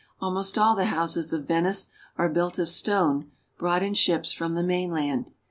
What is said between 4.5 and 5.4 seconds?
the mainland.